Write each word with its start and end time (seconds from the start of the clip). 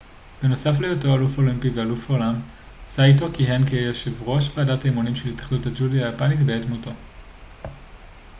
בנוסף 0.43 0.79
להיותו 0.79 1.15
אלוף 1.15 1.37
אולימפי 1.37 1.69
ואלוף 1.69 2.09
העולם 2.11 2.35
סאיטו 2.85 3.29
כיהן 3.33 3.69
כיושב 3.69 4.23
ראש 4.29 4.49
ועדת 4.57 4.85
האימונים 4.85 5.15
של 5.15 5.29
התאחדות 5.29 5.65
הג'ודו 5.65 5.97
היפנית 5.97 6.39
בעת 6.39 6.65
מותו 6.69 6.91